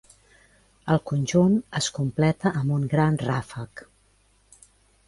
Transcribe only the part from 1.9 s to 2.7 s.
completa